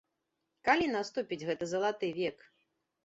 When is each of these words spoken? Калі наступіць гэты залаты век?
Калі 0.69 0.87
наступіць 0.95 1.41
гэты 1.49 1.65
залаты 1.75 2.13
век? 2.21 2.37